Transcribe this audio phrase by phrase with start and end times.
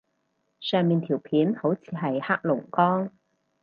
[0.59, 3.11] 上面條片好似係黑龍江